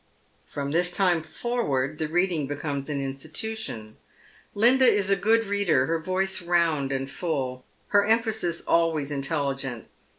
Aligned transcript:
From 0.47 0.71
this 0.71 0.91
time 0.91 1.21
forward 1.21 1.99
the 1.99 2.07
reading 2.07 2.47
becomes 2.47 2.89
an 2.89 2.99
institution. 2.99 3.97
Linda 4.55 4.83
is 4.85 5.11
a 5.11 5.15
good 5.15 5.45
reader, 5.45 5.85
her 5.85 5.99
voice 5.99 6.41
round 6.41 6.91
and 6.91 7.05
full, 7.07 7.63
her 7.89 8.03
emphasis 8.03 8.65
eluays 8.65 9.11
intelligent. 9.11 9.89